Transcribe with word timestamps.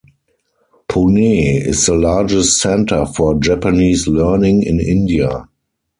Pune 0.89 1.63
is 1.67 1.85
the 1.85 1.93
largest 1.93 2.59
centre 2.59 3.05
for 3.05 3.35
Japanese 3.39 4.07
learning 4.07 4.63
in 4.63 4.79
India. 4.79 5.47